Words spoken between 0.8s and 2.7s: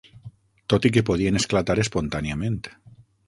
i que podien esclatar espontàniament.